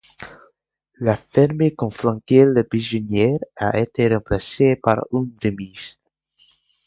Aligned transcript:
La 1.07 1.15
ferme 1.15 1.67
que 1.77 1.87
flanquait 1.97 2.43
le 2.47 2.63
pigeonnier, 2.67 3.37
a 3.55 3.79
été 3.79 4.07
remplacée 4.07 4.75
par 4.75 5.05
une 5.13 5.31
remise. 5.43 5.99